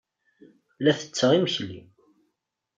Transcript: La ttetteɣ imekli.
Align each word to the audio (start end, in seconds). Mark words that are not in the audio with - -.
La 0.83 0.91
ttetteɣ 0.95 1.31
imekli. 1.33 1.79